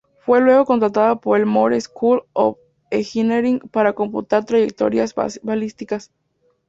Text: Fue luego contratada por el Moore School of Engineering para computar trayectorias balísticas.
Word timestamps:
Fue 0.25 0.41
luego 0.41 0.65
contratada 0.65 1.17
por 1.17 1.39
el 1.39 1.45
Moore 1.45 1.79
School 1.79 2.23
of 2.33 2.57
Engineering 2.89 3.59
para 3.69 3.93
computar 3.93 4.43
trayectorias 4.45 5.13
balísticas. 5.43 6.11